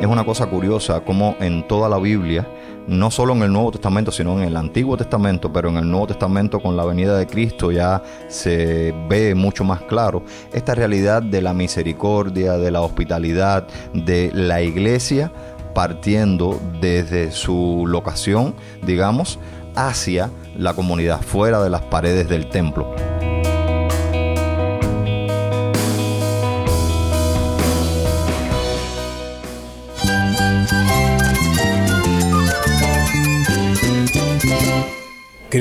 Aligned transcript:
Es 0.00 0.08
una 0.08 0.24
cosa 0.24 0.46
curiosa 0.46 1.00
como 1.00 1.36
en 1.38 1.66
toda 1.68 1.88
la 1.88 1.98
Biblia, 1.98 2.48
no 2.88 3.12
solo 3.12 3.34
en 3.34 3.42
el 3.42 3.52
Nuevo 3.52 3.70
Testamento, 3.70 4.10
sino 4.10 4.36
en 4.36 4.48
el 4.48 4.56
Antiguo 4.56 4.96
Testamento, 4.96 5.52
pero 5.52 5.68
en 5.68 5.76
el 5.76 5.88
Nuevo 5.88 6.08
Testamento 6.08 6.58
con 6.58 6.76
la 6.76 6.84
venida 6.84 7.16
de 7.16 7.28
Cristo 7.28 7.70
ya 7.70 8.02
se 8.26 8.92
ve 9.08 9.36
mucho 9.36 9.62
más 9.62 9.82
claro 9.82 10.24
esta 10.52 10.74
realidad 10.74 11.22
de 11.22 11.40
la 11.40 11.54
misericordia, 11.54 12.54
de 12.54 12.72
la 12.72 12.80
hospitalidad, 12.80 13.68
de 13.94 14.32
la 14.34 14.60
iglesia 14.60 15.30
partiendo 15.72 16.60
desde 16.80 17.30
su 17.30 17.84
locación, 17.86 18.54
digamos, 18.84 19.38
hacia 19.74 20.30
la 20.58 20.74
comunidad, 20.74 21.20
fuera 21.22 21.62
de 21.62 21.70
las 21.70 21.82
paredes 21.82 22.28
del 22.28 22.48
templo. 22.48 22.92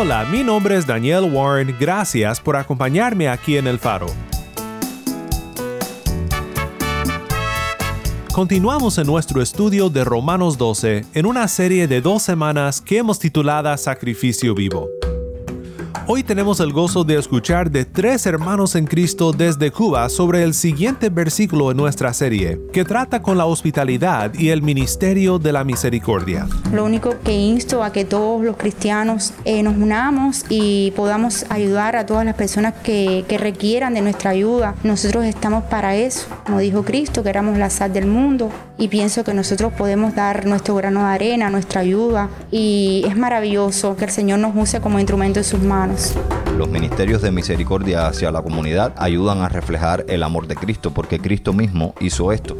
Hola, 0.00 0.24
mi 0.26 0.44
nombre 0.44 0.76
es 0.76 0.86
Daniel 0.86 1.24
Warren. 1.24 1.74
Gracias 1.76 2.40
por 2.40 2.54
acompañarme 2.54 3.28
aquí 3.28 3.56
en 3.56 3.66
El 3.66 3.80
Faro. 3.80 4.06
Continuamos 8.32 8.96
en 8.98 9.08
nuestro 9.08 9.42
estudio 9.42 9.90
de 9.90 10.04
Romanos 10.04 10.56
12 10.56 11.04
en 11.14 11.26
una 11.26 11.48
serie 11.48 11.88
de 11.88 12.00
dos 12.00 12.22
semanas 12.22 12.80
que 12.80 12.98
hemos 12.98 13.18
titulada 13.18 13.76
Sacrificio 13.76 14.54
Vivo. 14.54 14.97
Hoy 16.10 16.22
tenemos 16.22 16.58
el 16.60 16.72
gozo 16.72 17.04
de 17.04 17.18
escuchar 17.18 17.70
de 17.70 17.84
tres 17.84 18.24
hermanos 18.24 18.76
en 18.76 18.86
Cristo 18.86 19.30
desde 19.30 19.70
Cuba 19.70 20.08
sobre 20.08 20.42
el 20.42 20.54
siguiente 20.54 21.10
versículo 21.10 21.70
en 21.70 21.76
nuestra 21.76 22.14
serie, 22.14 22.58
que 22.72 22.82
trata 22.86 23.20
con 23.20 23.36
la 23.36 23.44
hospitalidad 23.44 24.32
y 24.32 24.48
el 24.48 24.62
ministerio 24.62 25.38
de 25.38 25.52
la 25.52 25.64
misericordia. 25.64 26.48
Lo 26.72 26.86
único 26.86 27.14
que 27.22 27.32
insto 27.32 27.84
a 27.84 27.92
que 27.92 28.06
todos 28.06 28.42
los 28.42 28.56
cristianos 28.56 29.34
eh, 29.44 29.62
nos 29.62 29.76
unamos 29.76 30.46
y 30.48 30.92
podamos 30.92 31.44
ayudar 31.50 31.94
a 31.94 32.06
todas 32.06 32.24
las 32.24 32.36
personas 32.36 32.72
que, 32.82 33.26
requieran 33.38 33.92
de 33.92 34.00
nuestra 34.00 34.30
ayuda. 34.30 34.76
Nosotros 34.84 35.26
estamos 35.26 35.64
para 35.64 35.94
eso. 35.94 36.26
Como 36.46 36.58
dijo 36.58 36.84
Cristo, 36.84 37.22
que 37.22 37.28
éramos 37.28 37.58
la 37.58 37.68
sal 37.68 37.92
del 37.92 38.06
mundo 38.06 38.50
y 38.78 38.88
pienso 38.88 39.24
que 39.24 39.34
nosotros 39.34 39.74
podemos 39.74 40.14
dar 40.14 40.46
nuestro 40.46 40.74
grano 40.74 41.00
de 41.00 41.06
arena, 41.06 41.50
nuestra 41.50 41.82
ayuda 41.82 42.30
y 42.50 43.04
es 43.06 43.16
maravilloso 43.16 43.94
que 43.94 44.06
el 44.06 44.10
Señor 44.10 44.38
nos 44.38 44.56
use 44.56 44.80
como 44.80 44.98
instrumento 44.98 45.40
en 45.40 45.44
sus 45.44 45.60
manos. 45.60 45.97
Los 46.56 46.68
ministerios 46.68 47.22
de 47.22 47.32
misericordia 47.32 48.06
hacia 48.06 48.30
la 48.30 48.42
comunidad 48.42 48.94
ayudan 48.98 49.42
a 49.42 49.48
reflejar 49.48 50.04
el 50.08 50.22
amor 50.22 50.46
de 50.46 50.54
Cristo 50.54 50.92
porque 50.92 51.18
Cristo 51.18 51.52
mismo 51.52 51.94
hizo 52.00 52.30
esto. 52.30 52.56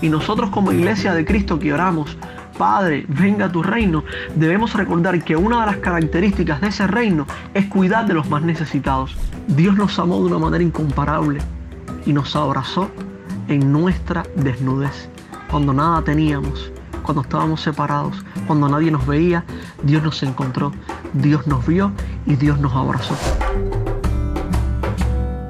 Y 0.00 0.08
nosotros 0.08 0.50
como 0.50 0.72
iglesia 0.72 1.14
de 1.14 1.24
Cristo 1.24 1.58
que 1.58 1.72
oramos, 1.72 2.16
Padre, 2.56 3.04
venga 3.08 3.50
tu 3.50 3.62
reino, 3.62 4.04
debemos 4.34 4.72
recordar 4.74 5.22
que 5.22 5.36
una 5.36 5.60
de 5.60 5.66
las 5.66 5.76
características 5.78 6.60
de 6.60 6.68
ese 6.68 6.86
reino 6.86 7.26
es 7.52 7.66
cuidar 7.66 8.06
de 8.06 8.14
los 8.14 8.28
más 8.30 8.42
necesitados. 8.42 9.16
Dios 9.48 9.76
nos 9.76 9.98
amó 9.98 10.20
de 10.20 10.26
una 10.26 10.38
manera 10.38 10.64
incomparable 10.64 11.40
y 12.06 12.12
nos 12.12 12.34
abrazó 12.36 12.90
en 13.48 13.72
nuestra 13.72 14.22
desnudez, 14.36 15.08
cuando 15.50 15.72
nada 15.72 16.02
teníamos, 16.02 16.70
cuando 17.02 17.22
estábamos 17.22 17.60
separados, 17.60 18.24
cuando 18.46 18.68
nadie 18.68 18.90
nos 18.90 19.06
veía, 19.06 19.44
Dios 19.82 20.02
nos 20.02 20.22
encontró, 20.22 20.72
Dios 21.14 21.46
nos 21.46 21.66
vio 21.66 21.92
y 22.26 22.36
Dios 22.36 22.58
nos 22.60 22.74
abrazó. 22.74 23.16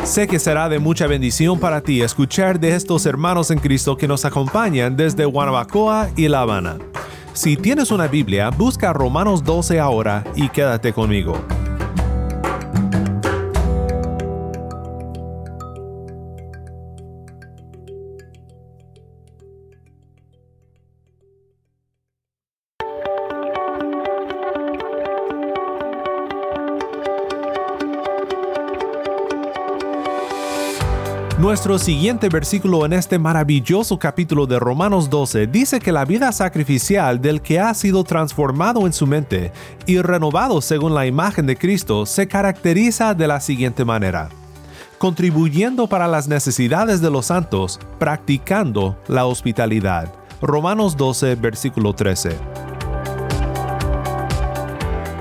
Sé 0.05 0.29
que 0.29 0.39
será 0.39 0.69
de 0.69 0.79
mucha 0.79 1.07
bendición 1.07 1.59
para 1.59 1.81
ti 1.81 2.03
escuchar 2.03 2.61
de 2.61 2.75
estos 2.75 3.07
hermanos 3.07 3.51
en 3.51 3.59
Cristo 3.59 3.97
que 3.97 4.07
nos 4.07 4.27
acompañan 4.27 4.97
desde 4.97 5.25
Guanabacoa 5.25 6.11
y 6.15 6.29
La 6.29 6.43
Habana. 6.43 6.77
Si 7.33 7.57
tienes 7.57 7.91
una 7.91 8.07
Biblia, 8.07 8.51
busca 8.51 8.93
Romanos 8.93 9.43
12 9.43 9.81
ahora 9.81 10.23
y 10.37 10.51
quédate 10.51 10.93
conmigo. 10.93 11.43
Nuestro 31.45 31.79
siguiente 31.79 32.31
versículo 32.31 32.87
en 32.87 32.95
este 32.95 33.19
maravilloso 33.19 33.99
capítulo 33.99 34.47
de 34.47 34.59
Romanos 34.59 35.11
12 35.11 35.47
dice 35.47 35.79
que 35.79 35.93
la 35.93 36.07
vida 36.07 36.33
sacrificial 36.33 37.21
del 37.21 37.43
que 37.43 37.61
ha 37.61 37.75
sido 37.75 38.03
transformado 38.03 38.87
en 38.87 38.95
su 38.95 39.07
mente 39.07 39.53
y 39.85 40.01
renovado 40.01 40.63
según 40.63 40.95
la 40.95 41.05
imagen 41.05 41.45
de 41.45 41.59
Cristo 41.59 42.07
se 42.07 42.27
caracteriza 42.29 43.13
de 43.13 43.29
la 43.29 43.41
siguiente 43.41 43.85
manera. 43.85 44.31
Contribuyendo 44.97 45.87
para 45.87 46.09
las 46.09 46.29
necesidades 46.29 47.03
de 47.03 47.11
los 47.11 47.27
santos, 47.27 47.79
practicando 47.99 48.99
la 49.07 49.27
hospitalidad. 49.27 50.15
Romanos 50.41 50.97
12, 50.97 51.35
versículo 51.35 51.93
13. 51.93 52.74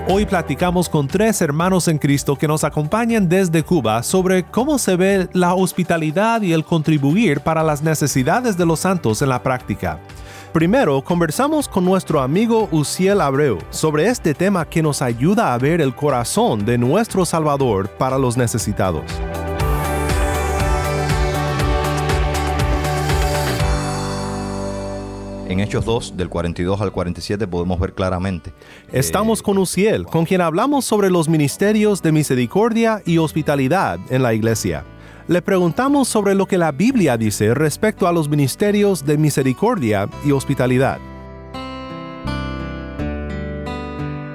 Hoy 0.09 0.25
platicamos 0.25 0.89
con 0.89 1.07
tres 1.07 1.41
hermanos 1.41 1.87
en 1.87 1.97
Cristo 1.97 2.35
que 2.35 2.45
nos 2.45 2.65
acompañan 2.65 3.29
desde 3.29 3.63
Cuba 3.63 4.03
sobre 4.03 4.43
cómo 4.43 4.77
se 4.77 4.97
ve 4.97 5.29
la 5.31 5.53
hospitalidad 5.53 6.41
y 6.41 6.51
el 6.51 6.65
contribuir 6.65 7.39
para 7.39 7.63
las 7.63 7.81
necesidades 7.81 8.57
de 8.57 8.65
los 8.65 8.81
santos 8.81 9.21
en 9.21 9.29
la 9.29 9.41
práctica. 9.41 10.01
Primero, 10.51 11.01
conversamos 11.01 11.69
con 11.69 11.85
nuestro 11.85 12.21
amigo 12.21 12.67
Uciel 12.69 13.21
Abreu 13.21 13.59
sobre 13.69 14.07
este 14.07 14.33
tema 14.33 14.65
que 14.65 14.83
nos 14.83 15.01
ayuda 15.01 15.53
a 15.53 15.57
ver 15.57 15.79
el 15.79 15.95
corazón 15.95 16.65
de 16.65 16.77
nuestro 16.77 17.23
Salvador 17.23 17.87
para 17.87 18.17
los 18.17 18.35
necesitados. 18.35 19.05
En 25.53 25.59
Hechos 25.59 25.85
2, 25.85 26.17
del 26.17 26.29
42 26.29 26.81
al 26.81 26.91
47, 26.91 27.45
podemos 27.45 27.79
ver 27.79 27.93
claramente. 27.93 28.51
Estamos 28.91 29.43
con 29.43 29.59
Uciel, 29.59 30.03
con 30.07 30.25
quien 30.25 30.41
hablamos 30.41 30.83
sobre 30.83 31.11
los 31.11 31.29
ministerios 31.29 32.01
de 32.01 32.11
misericordia 32.11 33.03
y 33.05 33.19
hospitalidad 33.19 33.99
en 34.09 34.23
la 34.23 34.33
iglesia. 34.33 34.83
Le 35.27 35.43
preguntamos 35.43 36.07
sobre 36.07 36.33
lo 36.33 36.47
que 36.47 36.57
la 36.57 36.71
Biblia 36.71 37.17
dice 37.17 37.53
respecto 37.53 38.07
a 38.07 38.11
los 38.11 38.29
ministerios 38.29 39.05
de 39.05 39.15
misericordia 39.19 40.09
y 40.25 40.31
hospitalidad. 40.31 40.97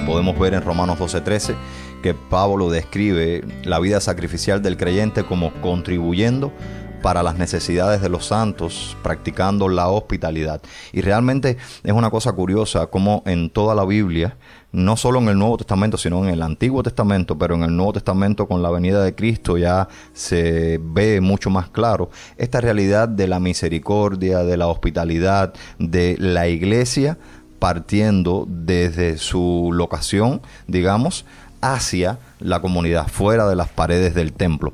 Podemos 0.06 0.38
ver 0.38 0.54
en 0.54 0.62
Romanos 0.62 1.00
12:13 1.00 1.56
que 2.00 2.14
Pablo 2.14 2.70
describe 2.70 3.44
la 3.64 3.80
vida 3.80 4.00
sacrificial 4.00 4.62
del 4.62 4.76
creyente 4.76 5.24
como 5.24 5.52
contribuyendo 5.62 6.52
para 7.02 7.22
las 7.22 7.38
necesidades 7.38 8.00
de 8.00 8.08
los 8.08 8.26
santos, 8.26 8.96
practicando 9.02 9.68
la 9.68 9.88
hospitalidad. 9.88 10.60
Y 10.92 11.00
realmente 11.00 11.56
es 11.82 11.92
una 11.92 12.10
cosa 12.10 12.32
curiosa 12.32 12.86
como 12.86 13.22
en 13.26 13.50
toda 13.50 13.74
la 13.74 13.84
Biblia, 13.84 14.36
no 14.72 14.96
solo 14.96 15.18
en 15.20 15.28
el 15.28 15.38
Nuevo 15.38 15.56
Testamento, 15.56 15.96
sino 15.96 16.22
en 16.24 16.30
el 16.30 16.42
Antiguo 16.42 16.82
Testamento, 16.82 17.38
pero 17.38 17.54
en 17.54 17.62
el 17.62 17.74
Nuevo 17.74 17.94
Testamento 17.94 18.46
con 18.46 18.62
la 18.62 18.70
venida 18.70 19.02
de 19.02 19.14
Cristo 19.14 19.56
ya 19.56 19.88
se 20.12 20.78
ve 20.82 21.20
mucho 21.20 21.48
más 21.50 21.68
claro 21.68 22.10
esta 22.36 22.60
realidad 22.60 23.08
de 23.08 23.28
la 23.28 23.40
misericordia, 23.40 24.44
de 24.44 24.56
la 24.56 24.66
hospitalidad, 24.66 25.54
de 25.78 26.16
la 26.18 26.48
iglesia 26.48 27.18
partiendo 27.58 28.46
desde 28.48 29.18
su 29.18 29.70
locación, 29.72 30.40
digamos, 30.66 31.24
hacia 31.60 32.18
la 32.38 32.60
comunidad, 32.60 33.08
fuera 33.08 33.48
de 33.48 33.56
las 33.56 33.68
paredes 33.68 34.14
del 34.14 34.32
templo. 34.32 34.72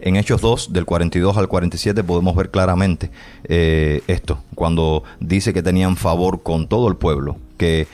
En 0.00 0.16
Hechos 0.16 0.40
2, 0.40 0.72
del 0.72 0.84
42 0.84 1.36
al 1.36 1.48
47, 1.48 2.04
podemos 2.04 2.36
ver 2.36 2.50
claramente 2.50 3.10
eh, 3.44 4.02
esto, 4.06 4.38
cuando 4.54 5.02
dice 5.20 5.52
que 5.52 5.62
tenían 5.62 5.96
favor 5.96 6.42
con 6.42 6.68
todo 6.68 6.88
el 6.88 6.96
pueblo, 6.96 7.36
que 7.56 7.88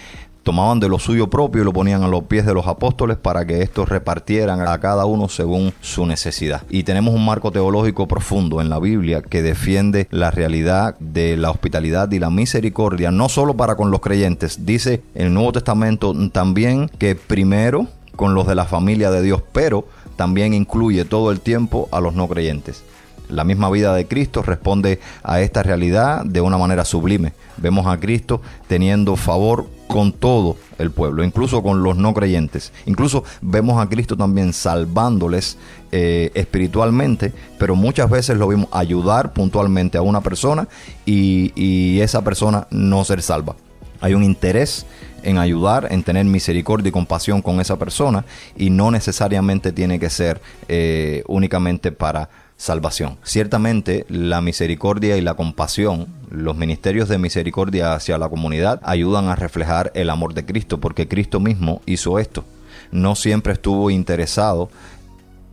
tomaban 0.44 0.78
de 0.78 0.88
lo 0.88 0.98
suyo 0.98 1.28
propio 1.28 1.62
y 1.62 1.64
lo 1.64 1.72
ponían 1.72 2.02
a 2.02 2.08
los 2.08 2.24
pies 2.24 2.46
de 2.46 2.54
los 2.54 2.66
apóstoles 2.66 3.16
para 3.16 3.46
que 3.46 3.62
estos 3.62 3.88
repartieran 3.88 4.60
a 4.60 4.78
cada 4.78 5.06
uno 5.06 5.28
según 5.28 5.72
su 5.80 6.06
necesidad. 6.06 6.62
Y 6.68 6.84
tenemos 6.84 7.14
un 7.14 7.24
marco 7.24 7.50
teológico 7.50 8.06
profundo 8.06 8.60
en 8.60 8.68
la 8.68 8.78
Biblia 8.78 9.22
que 9.22 9.42
defiende 9.42 10.06
la 10.10 10.30
realidad 10.30 10.96
de 11.00 11.36
la 11.36 11.50
hospitalidad 11.50 12.12
y 12.12 12.18
la 12.18 12.30
misericordia, 12.30 13.10
no 13.10 13.28
solo 13.28 13.54
para 13.54 13.74
con 13.74 13.90
los 13.90 14.00
creyentes. 14.00 14.66
Dice 14.66 15.02
en 15.14 15.28
el 15.28 15.34
Nuevo 15.34 15.52
Testamento 15.52 16.14
también 16.30 16.90
que 16.98 17.16
primero 17.16 17.88
con 18.14 18.34
los 18.34 18.46
de 18.46 18.54
la 18.54 18.66
familia 18.66 19.10
de 19.10 19.22
Dios, 19.22 19.42
pero 19.52 19.86
también 20.16 20.54
incluye 20.54 21.04
todo 21.04 21.30
el 21.30 21.40
tiempo 21.40 21.88
a 21.92 22.00
los 22.00 22.14
no 22.14 22.28
creyentes. 22.28 22.82
La 23.28 23.44
misma 23.44 23.70
vida 23.70 23.94
de 23.94 24.06
Cristo 24.06 24.42
responde 24.42 25.00
a 25.22 25.40
esta 25.40 25.62
realidad 25.62 26.24
de 26.24 26.42
una 26.42 26.58
manera 26.58 26.84
sublime. 26.84 27.32
Vemos 27.56 27.86
a 27.86 27.98
Cristo 27.98 28.42
teniendo 28.68 29.16
favor 29.16 29.66
con 29.86 30.12
todo 30.12 30.56
el 30.78 30.90
pueblo, 30.90 31.24
incluso 31.24 31.62
con 31.62 31.82
los 31.82 31.96
no 31.96 32.12
creyentes. 32.12 32.72
Incluso 32.84 33.24
vemos 33.40 33.80
a 33.80 33.88
Cristo 33.88 34.16
también 34.16 34.52
salvándoles 34.52 35.56
eh, 35.92 36.32
espiritualmente, 36.34 37.32
pero 37.58 37.76
muchas 37.76 38.10
veces 38.10 38.36
lo 38.36 38.48
vimos 38.48 38.68
ayudar 38.72 39.32
puntualmente 39.32 39.96
a 39.96 40.02
una 40.02 40.20
persona 40.20 40.68
y, 41.06 42.00
esa 42.00 42.22
persona 42.22 42.66
no 42.70 43.04
ser 43.04 43.22
salva. 43.22 43.56
Hay 44.00 44.12
un 44.12 44.24
interés 44.24 44.84
en 45.24 45.38
ayudar, 45.38 45.88
en 45.90 46.02
tener 46.02 46.24
misericordia 46.24 46.88
y 46.88 46.92
compasión 46.92 47.42
con 47.42 47.60
esa 47.60 47.78
persona 47.78 48.24
y 48.56 48.70
no 48.70 48.90
necesariamente 48.90 49.72
tiene 49.72 49.98
que 49.98 50.10
ser 50.10 50.40
eh, 50.68 51.24
únicamente 51.26 51.92
para 51.92 52.30
salvación. 52.56 53.18
Ciertamente 53.24 54.06
la 54.08 54.40
misericordia 54.40 55.16
y 55.16 55.20
la 55.20 55.34
compasión, 55.34 56.06
los 56.30 56.56
ministerios 56.56 57.08
de 57.08 57.18
misericordia 57.18 57.94
hacia 57.94 58.18
la 58.18 58.28
comunidad 58.28 58.80
ayudan 58.84 59.28
a 59.28 59.36
reflejar 59.36 59.90
el 59.94 60.10
amor 60.10 60.34
de 60.34 60.46
Cristo 60.46 60.78
porque 60.78 61.08
Cristo 61.08 61.40
mismo 61.40 61.82
hizo 61.86 62.18
esto. 62.18 62.44
No 62.92 63.16
siempre 63.16 63.54
estuvo 63.54 63.90
interesado 63.90 64.70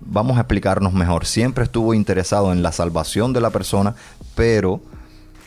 vamos 0.05 0.37
a 0.37 0.41
explicarnos 0.41 0.93
mejor. 0.93 1.25
Siempre 1.25 1.63
estuvo 1.63 1.93
interesado 1.93 2.51
en 2.51 2.63
la 2.63 2.71
salvación 2.71 3.33
de 3.33 3.41
la 3.41 3.49
persona, 3.49 3.95
pero 4.35 4.81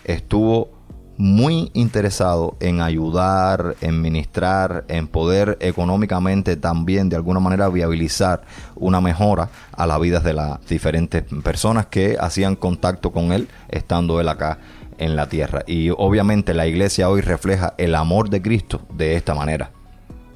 estuvo 0.05 0.71
muy 1.17 1.71
interesado 1.75 2.57
en 2.61 2.81
ayudar, 2.81 3.77
en 3.81 4.03
ministrar, 4.03 4.85
en 4.89 5.07
poder 5.07 5.57
económicamente 5.61 6.57
también 6.57 7.09
de 7.09 7.17
alguna 7.17 7.41
manera 7.41 7.69
viabilizar 7.69 8.43
una 8.75 9.01
mejora 9.01 9.51
a 9.73 9.87
las 9.87 10.01
vidas 10.01 10.25
de 10.25 10.33
las 10.33 10.65
diferentes 10.67 11.23
personas 11.43 11.87
que 11.87 12.17
hacían 12.19 12.57
contacto 12.57 13.13
con 13.13 13.33
él 13.33 13.49
estando 13.69 14.21
él 14.21 14.29
acá 14.29 14.59
en 14.99 15.17
la 15.17 15.29
tierra. 15.29 15.63
Y 15.67 15.91
obviamente 15.91 16.55
la 16.55 16.67
iglesia 16.67 17.09
hoy 17.09 17.21
refleja 17.21 17.75
el 17.79 17.95
amor 17.95 18.31
de 18.31 18.43
Cristo 18.43 18.83
de 18.95 19.17
esta 19.17 19.35
manera. 19.35 19.71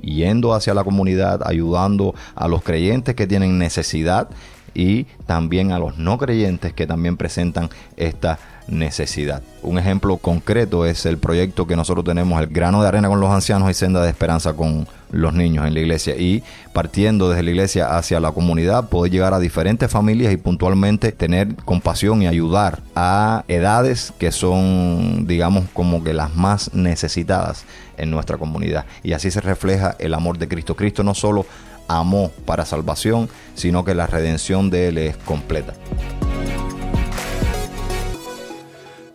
Yendo 0.00 0.54
hacia 0.54 0.74
la 0.74 0.84
comunidad, 0.84 1.40
ayudando 1.44 2.14
a 2.36 2.46
los 2.46 2.62
creyentes 2.62 3.16
que 3.16 3.26
tienen 3.26 3.58
necesidad 3.58 4.28
y 4.74 5.04
también 5.26 5.72
a 5.72 5.78
los 5.78 5.98
no 5.98 6.18
creyentes 6.18 6.72
que 6.72 6.86
también 6.86 7.16
presentan 7.16 7.68
esta 7.96 8.38
necesidad. 8.68 9.42
Un 9.62 9.78
ejemplo 9.78 10.16
concreto 10.18 10.86
es 10.86 11.06
el 11.06 11.18
proyecto 11.18 11.66
que 11.66 11.76
nosotros 11.76 12.04
tenemos, 12.04 12.40
el 12.40 12.48
grano 12.48 12.82
de 12.82 12.88
arena 12.88 13.08
con 13.08 13.20
los 13.20 13.30
ancianos 13.30 13.70
y 13.70 13.74
senda 13.74 14.02
de 14.02 14.10
esperanza 14.10 14.54
con 14.54 14.86
los 15.10 15.34
niños 15.34 15.66
en 15.66 15.74
la 15.74 15.80
iglesia. 15.80 16.16
Y 16.16 16.42
partiendo 16.72 17.28
desde 17.28 17.42
la 17.42 17.50
iglesia 17.50 17.96
hacia 17.96 18.20
la 18.20 18.32
comunidad, 18.32 18.88
poder 18.88 19.10
llegar 19.10 19.34
a 19.34 19.38
diferentes 19.38 19.90
familias 19.90 20.32
y 20.32 20.36
puntualmente 20.36 21.12
tener 21.12 21.54
compasión 21.64 22.22
y 22.22 22.26
ayudar 22.26 22.80
a 22.94 23.44
edades 23.48 24.12
que 24.18 24.32
son, 24.32 25.26
digamos, 25.26 25.64
como 25.72 26.04
que 26.04 26.12
las 26.12 26.34
más 26.34 26.72
necesitadas 26.74 27.64
en 27.96 28.10
nuestra 28.10 28.36
comunidad. 28.38 28.86
Y 29.02 29.12
así 29.12 29.30
se 29.30 29.40
refleja 29.40 29.96
el 29.98 30.14
amor 30.14 30.38
de 30.38 30.48
Cristo. 30.48 30.76
Cristo 30.76 31.02
no 31.02 31.14
solo 31.14 31.46
amó 31.88 32.30
para 32.44 32.64
salvación, 32.64 33.28
sino 33.54 33.84
que 33.84 33.94
la 33.94 34.06
redención 34.06 34.70
de 34.70 34.88
Él 34.88 34.98
es 34.98 35.16
completa. 35.16 35.74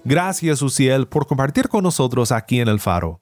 Gracias, 0.06 0.62
Uciel, 0.62 1.08
por 1.08 1.26
compartir 1.26 1.70
con 1.70 1.84
nosotros 1.84 2.34
aquí 2.34 2.60
en 2.60 2.68
El 2.68 2.80
Faro. 2.80 3.22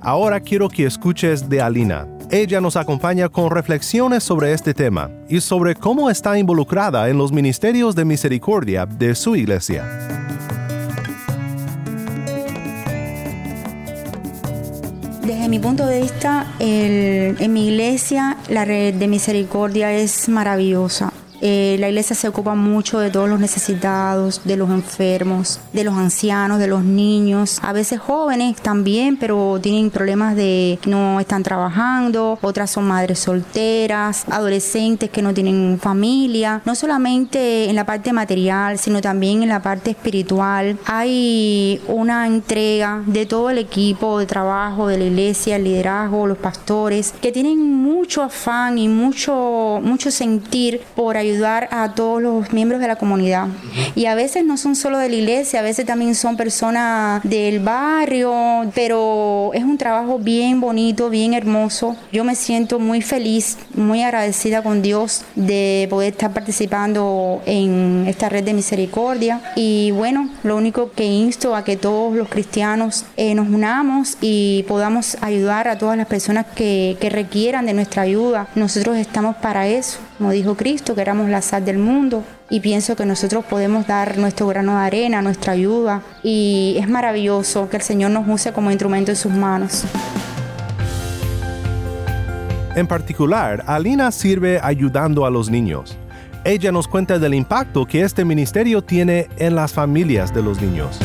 Ahora 0.00 0.40
quiero 0.40 0.68
que 0.68 0.86
escuches 0.86 1.48
de 1.48 1.60
Alina. 1.60 2.06
Ella 2.30 2.60
nos 2.60 2.76
acompaña 2.76 3.28
con 3.28 3.50
reflexiones 3.50 4.22
sobre 4.22 4.52
este 4.52 4.72
tema 4.72 5.10
y 5.28 5.40
sobre 5.40 5.74
cómo 5.74 6.08
está 6.08 6.38
involucrada 6.38 7.08
en 7.10 7.18
los 7.18 7.30
ministerios 7.30 7.94
de 7.94 8.04
misericordia 8.04 8.86
de 8.86 9.14
su 9.14 9.36
iglesia. 9.36 9.84
Desde 15.22 15.48
mi 15.48 15.58
punto 15.58 15.86
de 15.86 16.02
vista, 16.02 16.46
en 16.58 17.52
mi 17.52 17.68
iglesia 17.68 18.38
la 18.48 18.64
red 18.64 18.94
de 18.94 19.08
misericordia 19.08 19.92
es 19.92 20.28
maravillosa. 20.28 21.12
Eh, 21.40 21.76
la 21.78 21.88
iglesia 21.88 22.16
se 22.16 22.28
ocupa 22.28 22.54
mucho 22.54 22.98
de 22.98 23.10
todos 23.10 23.28
los 23.28 23.40
necesitados, 23.40 24.40
de 24.44 24.56
los 24.56 24.70
enfermos, 24.70 25.60
de 25.72 25.84
los 25.84 25.94
ancianos, 25.94 26.58
de 26.58 26.66
los 26.66 26.82
niños, 26.82 27.58
a 27.62 27.72
veces 27.72 28.00
jóvenes 28.00 28.56
también, 28.56 29.16
pero 29.16 29.58
tienen 29.60 29.90
problemas 29.90 30.36
de 30.36 30.78
no 30.86 31.20
están 31.20 31.42
trabajando, 31.42 32.38
otras 32.42 32.70
son 32.70 32.86
madres 32.86 33.18
solteras, 33.18 34.24
adolescentes 34.30 35.10
que 35.10 35.22
no 35.22 35.34
tienen 35.34 35.78
familia, 35.80 36.62
no 36.64 36.74
solamente 36.74 37.68
en 37.68 37.76
la 37.76 37.84
parte 37.84 38.12
material, 38.12 38.78
sino 38.78 39.00
también 39.00 39.42
en 39.42 39.48
la 39.48 39.60
parte 39.60 39.90
espiritual. 39.90 40.78
Hay 40.86 41.80
una 41.88 42.26
entrega 42.26 43.02
de 43.06 43.26
todo 43.26 43.50
el 43.50 43.58
equipo 43.58 44.18
de 44.18 44.26
trabajo 44.26 44.88
de 44.88 44.98
la 44.98 45.04
iglesia, 45.04 45.56
el 45.56 45.64
liderazgo, 45.64 46.26
los 46.26 46.38
pastores, 46.38 47.12
que 47.20 47.32
tienen 47.32 47.58
mucho 47.58 48.22
afán 48.22 48.78
y 48.78 48.88
mucho, 48.88 49.80
mucho 49.82 50.10
sentir 50.10 50.80
por 50.94 51.16
ayudar 51.16 51.25
ayudar 51.26 51.68
a 51.70 51.94
todos 51.94 52.22
los 52.22 52.52
miembros 52.52 52.80
de 52.80 52.88
la 52.88 52.96
comunidad. 52.96 53.48
Y 53.94 54.06
a 54.06 54.14
veces 54.14 54.44
no 54.44 54.56
son 54.56 54.76
solo 54.76 54.98
de 54.98 55.08
la 55.08 55.14
iglesia, 55.14 55.60
a 55.60 55.62
veces 55.62 55.86
también 55.86 56.14
son 56.14 56.36
personas 56.36 57.22
del 57.24 57.60
barrio, 57.60 58.70
pero 58.74 59.50
es 59.54 59.64
un 59.64 59.78
trabajo 59.78 60.18
bien 60.18 60.60
bonito, 60.60 61.10
bien 61.10 61.34
hermoso. 61.34 61.96
Yo 62.12 62.24
me 62.24 62.34
siento 62.34 62.78
muy 62.78 63.02
feliz, 63.02 63.58
muy 63.74 64.02
agradecida 64.02 64.62
con 64.62 64.82
Dios 64.82 65.24
de 65.34 65.86
poder 65.90 66.12
estar 66.12 66.32
participando 66.32 67.42
en 67.46 68.04
esta 68.06 68.28
red 68.28 68.44
de 68.44 68.54
misericordia. 68.54 69.40
Y 69.56 69.90
bueno, 69.92 70.28
lo 70.42 70.56
único 70.56 70.90
que 70.92 71.04
insto 71.04 71.54
a 71.54 71.64
que 71.64 71.76
todos 71.76 72.14
los 72.14 72.28
cristianos 72.28 73.04
eh, 73.16 73.34
nos 73.34 73.48
unamos 73.48 74.18
y 74.20 74.64
podamos 74.68 75.16
ayudar 75.20 75.68
a 75.68 75.78
todas 75.78 75.96
las 75.96 76.06
personas 76.06 76.46
que, 76.54 76.96
que 77.00 77.10
requieran 77.10 77.66
de 77.66 77.72
nuestra 77.72 78.02
ayuda. 78.02 78.48
Nosotros 78.54 78.96
estamos 78.96 79.36
para 79.36 79.66
eso, 79.66 79.98
como 80.18 80.30
dijo 80.30 80.54
Cristo, 80.54 80.94
que 80.94 81.00
éramos 81.00 81.15
la 81.24 81.42
sal 81.42 81.64
del 81.64 81.78
mundo 81.78 82.22
y 82.50 82.60
pienso 82.60 82.94
que 82.96 83.06
nosotros 83.06 83.44
podemos 83.44 83.86
dar 83.86 84.18
nuestro 84.18 84.46
grano 84.46 84.72
de 84.78 84.84
arena, 84.84 85.22
nuestra 85.22 85.52
ayuda 85.52 86.02
y 86.22 86.76
es 86.78 86.88
maravilloso 86.88 87.68
que 87.68 87.76
el 87.78 87.82
Señor 87.82 88.10
nos 88.10 88.28
use 88.28 88.52
como 88.52 88.70
instrumento 88.70 89.10
en 89.10 89.16
sus 89.16 89.32
manos. 89.32 89.84
En 92.74 92.86
particular, 92.86 93.64
Alina 93.66 94.12
sirve 94.12 94.60
ayudando 94.62 95.24
a 95.24 95.30
los 95.30 95.48
niños. 95.48 95.96
Ella 96.44 96.70
nos 96.70 96.86
cuenta 96.86 97.18
del 97.18 97.34
impacto 97.34 97.86
que 97.86 98.02
este 98.02 98.24
ministerio 98.24 98.82
tiene 98.82 99.28
en 99.38 99.56
las 99.56 99.72
familias 99.72 100.32
de 100.34 100.42
los 100.42 100.60
niños. 100.60 101.00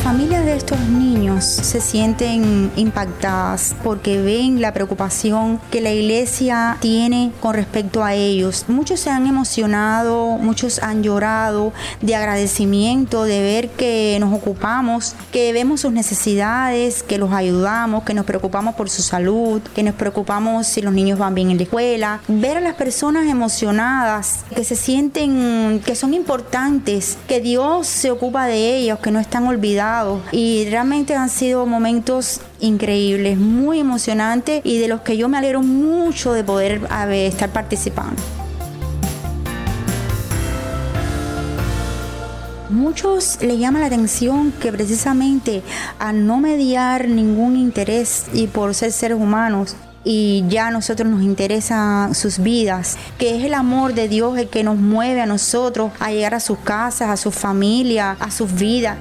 Familias 0.00 0.44
de 0.44 0.56
estos 0.56 0.78
niños 0.80 1.44
se 1.44 1.80
sienten 1.80 2.70
impactadas 2.76 3.74
porque 3.84 4.20
ven 4.20 4.60
la 4.60 4.72
preocupación 4.72 5.60
que 5.70 5.80
la 5.80 5.90
iglesia 5.90 6.78
tiene 6.80 7.32
con 7.40 7.54
respecto 7.54 8.02
a 8.02 8.14
ellos. 8.14 8.64
Muchos 8.68 9.00
se 9.00 9.10
han 9.10 9.26
emocionado, 9.26 10.38
muchos 10.38 10.82
han 10.82 11.02
llorado 11.02 11.72
de 12.00 12.14
agradecimiento, 12.14 13.24
de 13.24 13.40
ver 13.40 13.70
que 13.70 14.16
nos 14.20 14.32
ocupamos, 14.32 15.14
que 15.32 15.52
vemos 15.52 15.82
sus 15.82 15.92
necesidades, 15.92 17.02
que 17.02 17.18
los 17.18 17.32
ayudamos, 17.32 18.04
que 18.04 18.14
nos 18.14 18.24
preocupamos 18.24 18.74
por 18.76 18.88
su 18.88 19.02
salud, 19.02 19.60
que 19.74 19.82
nos 19.82 19.94
preocupamos 19.94 20.66
si 20.66 20.80
los 20.82 20.94
niños 20.94 21.18
van 21.18 21.34
bien 21.34 21.50
en 21.50 21.58
la 21.58 21.64
escuela. 21.64 22.20
Ver 22.28 22.56
a 22.56 22.60
las 22.60 22.74
personas 22.74 23.26
emocionadas, 23.26 24.44
que 24.54 24.64
se 24.64 24.76
sienten 24.76 25.82
que 25.84 25.94
son 25.94 26.14
importantes, 26.14 27.18
que 27.28 27.40
Dios 27.40 27.86
se 27.86 28.10
ocupa 28.10 28.46
de 28.46 28.76
ellos, 28.76 28.98
que 29.00 29.10
no 29.10 29.20
están 29.20 29.46
olvidados 29.46 29.89
y 30.32 30.66
realmente 30.70 31.14
han 31.14 31.28
sido 31.28 31.66
momentos 31.66 32.40
increíbles, 32.60 33.38
muy 33.38 33.80
emocionantes 33.80 34.60
y 34.64 34.78
de 34.78 34.88
los 34.88 35.00
que 35.00 35.16
yo 35.16 35.28
me 35.28 35.38
alegro 35.38 35.62
mucho 35.62 36.32
de 36.32 36.44
poder 36.44 36.82
estar 37.10 37.50
participando. 37.50 38.20
Muchos 42.68 43.38
le 43.40 43.58
llama 43.58 43.80
la 43.80 43.86
atención 43.86 44.52
que 44.52 44.70
precisamente 44.70 45.62
al 45.98 46.24
no 46.24 46.38
mediar 46.38 47.08
ningún 47.08 47.56
interés 47.56 48.26
y 48.32 48.46
por 48.46 48.74
ser 48.74 48.92
seres 48.92 49.18
humanos, 49.18 49.74
y 50.04 50.44
ya 50.48 50.68
a 50.68 50.70
nosotros 50.70 51.10
nos 51.10 51.22
interesan 51.22 52.14
sus 52.14 52.38
vidas, 52.38 52.96
que 53.18 53.36
es 53.36 53.44
el 53.44 53.54
amor 53.54 53.92
de 53.94 54.08
Dios 54.08 54.38
el 54.38 54.48
que 54.48 54.62
nos 54.62 54.76
mueve 54.76 55.20
a 55.20 55.26
nosotros 55.26 55.90
a 55.98 56.10
llegar 56.12 56.34
a 56.34 56.40
sus 56.40 56.58
casas, 56.58 57.10
a 57.10 57.16
su 57.16 57.30
familia, 57.30 58.16
a 58.20 58.30
sus 58.30 58.54
vidas. 58.54 58.96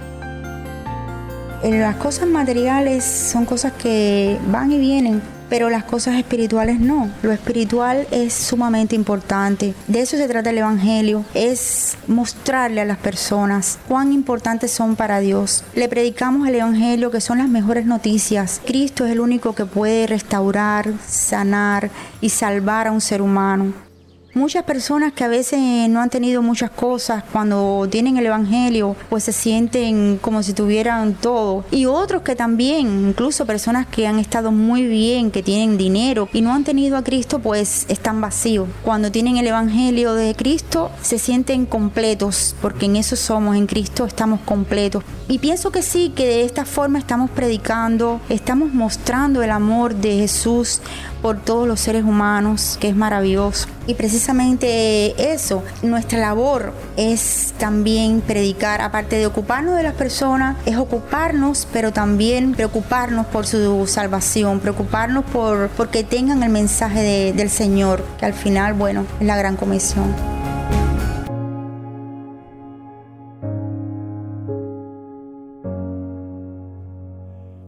Las 1.63 1.97
cosas 1.97 2.27
materiales 2.27 3.03
son 3.03 3.45
cosas 3.45 3.73
que 3.73 4.39
van 4.49 4.71
y 4.71 4.79
vienen, 4.79 5.21
pero 5.49 5.69
las 5.69 5.83
cosas 5.83 6.15
espirituales 6.15 6.79
no. 6.79 7.11
Lo 7.21 7.33
espiritual 7.33 8.07
es 8.11 8.33
sumamente 8.33 8.95
importante. 8.95 9.73
De 9.87 9.99
eso 9.99 10.15
se 10.15 10.27
trata 10.29 10.51
el 10.51 10.59
Evangelio, 10.59 11.25
es 11.33 11.97
mostrarle 12.07 12.79
a 12.79 12.85
las 12.85 12.97
personas 12.97 13.77
cuán 13.89 14.13
importantes 14.13 14.71
son 14.71 14.95
para 14.95 15.19
Dios. 15.19 15.65
Le 15.75 15.89
predicamos 15.89 16.47
el 16.47 16.55
Evangelio 16.55 17.11
que 17.11 17.19
son 17.19 17.39
las 17.39 17.49
mejores 17.49 17.85
noticias. 17.85 18.61
Cristo 18.65 19.05
es 19.05 19.11
el 19.11 19.19
único 19.19 19.53
que 19.53 19.65
puede 19.65 20.07
restaurar, 20.07 20.93
sanar 21.05 21.89
y 22.21 22.29
salvar 22.29 22.87
a 22.87 22.91
un 22.93 23.01
ser 23.01 23.21
humano. 23.21 23.88
Muchas 24.35 24.63
personas 24.63 25.13
que 25.13 25.23
a 25.23 25.27
veces 25.27 25.59
no 25.89 26.01
han 26.01 26.11
tenido 26.11 26.43
muchas 26.43 26.69
cosas, 26.69 27.23
cuando 27.31 27.87
tienen 27.89 28.17
el 28.17 28.27
Evangelio, 28.27 28.95
pues 29.09 29.23
se 29.23 29.31
sienten 29.31 30.19
como 30.21 30.43
si 30.43 30.53
tuvieran 30.53 31.15
todo. 31.15 31.65
Y 31.71 31.87
otros 31.87 32.21
que 32.21 32.35
también, 32.35 33.09
incluso 33.09 33.47
personas 33.47 33.87
que 33.87 34.05
han 34.05 34.19
estado 34.19 34.51
muy 34.51 34.85
bien, 34.85 35.31
que 35.31 35.41
tienen 35.41 35.79
dinero 35.79 36.29
y 36.31 36.41
no 36.41 36.53
han 36.53 36.63
tenido 36.63 36.95
a 36.95 37.03
Cristo, 37.03 37.39
pues 37.39 37.87
están 37.89 38.21
vacíos. 38.21 38.69
Cuando 38.83 39.11
tienen 39.11 39.37
el 39.37 39.47
Evangelio 39.47 40.13
de 40.13 40.35
Cristo, 40.35 40.91
se 41.01 41.17
sienten 41.17 41.65
completos, 41.65 42.55
porque 42.61 42.85
en 42.85 42.97
eso 42.97 43.15
somos, 43.15 43.55
en 43.55 43.65
Cristo 43.65 44.05
estamos 44.05 44.41
completos. 44.41 45.03
Y 45.27 45.39
pienso 45.39 45.71
que 45.71 45.81
sí, 45.81 46.11
que 46.15 46.25
de 46.25 46.43
esta 46.43 46.65
forma 46.65 46.99
estamos 46.99 47.31
predicando, 47.31 48.21
estamos 48.29 48.73
mostrando 48.73 49.41
el 49.41 49.49
amor 49.51 49.95
de 49.95 50.17
Jesús 50.17 50.81
por 51.21 51.37
todos 51.37 51.67
los 51.67 51.79
seres 51.79 52.03
humanos, 52.03 52.77
que 52.79 52.89
es 52.89 52.95
maravilloso. 52.95 53.67
Y 53.87 53.95
precisamente 53.95 55.33
eso, 55.33 55.63
nuestra 55.81 56.19
labor 56.19 56.73
es 56.95 57.53
también 57.57 58.21
predicar, 58.21 58.81
aparte 58.81 59.17
de 59.17 59.25
ocuparnos 59.25 59.75
de 59.75 59.83
las 59.83 59.95
personas, 59.95 60.57
es 60.65 60.77
ocuparnos, 60.77 61.67
pero 61.73 61.91
también 61.91 62.53
preocuparnos 62.53 63.25
por 63.27 63.47
su 63.47 63.87
salvación, 63.87 64.59
preocuparnos 64.59 65.25
por, 65.25 65.69
que 65.89 66.03
tengan 66.03 66.43
el 66.43 66.49
mensaje 66.49 67.33
del 67.33 67.49
Señor, 67.49 68.03
que 68.19 68.25
al 68.25 68.33
final, 68.33 68.73
bueno, 68.73 69.05
es 69.19 69.25
la 69.25 69.37
gran 69.37 69.55
comisión. 69.55 70.38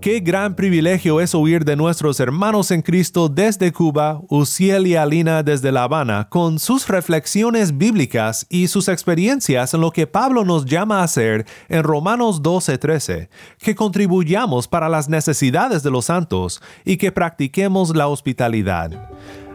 Qué 0.02 0.20
gran 0.20 0.56
privilegio 0.56 1.22
es 1.22 1.36
oír 1.36 1.64
de 1.64 1.76
nuestros 1.76 2.20
hermanos 2.20 2.72
en 2.72 2.82
Cristo 2.82 3.30
desde 3.30 3.72
Cuba, 3.72 4.20
Uciel 4.30 4.88
y 4.88 4.96
Alina 4.96 5.44
desde 5.44 5.72
La 5.72 5.84
Habana, 5.84 6.28
con 6.28 6.58
sus 6.58 6.88
reflexiones 6.88 7.78
bíblicas 7.78 8.48
y 8.50 8.68
sus 8.68 8.88
experiencias 8.88 9.76
en 9.76 9.82
lo 9.82 9.92
que 9.92 10.08
Pablo 10.08 10.44
nos 10.44 10.66
llama 10.66 11.02
a 11.02 11.04
hacer 11.04 11.46
en 11.70 11.84
Romanos 11.84 12.42
12:13, 12.42 13.30
que 13.60 13.76
contribuyamos 13.76 14.68
para 14.68 14.90
las 14.90 15.08
necesidades 15.08 15.84
de 15.84 15.92
los 15.92 16.06
santos 16.06 16.64
y 16.84 16.98
que 16.98 17.12
practiquemos 17.12 17.96
la 17.96 18.08
hospitalidad. 18.08 19.08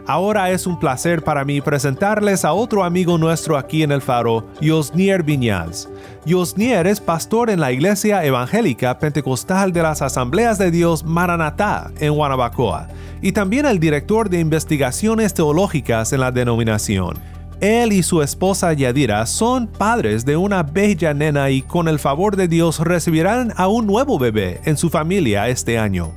Ahora 0.07 0.51
es 0.51 0.65
un 0.65 0.79
placer 0.79 1.21
para 1.21 1.43
mí 1.43 1.59
presentarles 1.59 2.45
a 2.45 2.53
otro 2.53 2.85
amigo 2.85 3.17
nuestro 3.17 3.57
aquí 3.57 3.83
en 3.83 3.91
el 3.91 4.01
Faro, 4.01 4.47
Josnier 4.63 5.21
Viñals. 5.21 5.89
Josnier 6.25 6.87
es 6.87 7.01
pastor 7.01 7.49
en 7.49 7.59
la 7.59 7.73
Iglesia 7.73 8.23
Evangélica 8.23 8.99
Pentecostal 8.99 9.73
de 9.73 9.83
las 9.83 10.01
Asambleas 10.01 10.57
de 10.57 10.71
Dios 10.71 11.03
Maranatá 11.03 11.91
en 11.99 12.13
Guanabacoa 12.13 12.87
y 13.21 13.33
también 13.33 13.65
el 13.65 13.81
director 13.81 14.29
de 14.29 14.39
investigaciones 14.39 15.33
teológicas 15.33 16.13
en 16.13 16.21
la 16.21 16.31
denominación. 16.31 17.17
Él 17.59 17.91
y 17.91 18.01
su 18.01 18.21
esposa 18.21 18.71
Yadira 18.71 19.25
son 19.25 19.67
padres 19.67 20.23
de 20.23 20.37
una 20.37 20.63
bella 20.63 21.13
nena 21.13 21.49
y 21.49 21.63
con 21.63 21.89
el 21.89 21.99
favor 21.99 22.37
de 22.37 22.47
Dios 22.47 22.79
recibirán 22.79 23.51
a 23.57 23.67
un 23.67 23.85
nuevo 23.85 24.17
bebé 24.17 24.61
en 24.63 24.77
su 24.77 24.89
familia 24.89 25.49
este 25.49 25.77
año. 25.77 26.13